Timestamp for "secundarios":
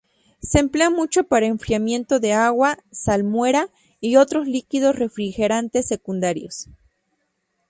5.89-6.69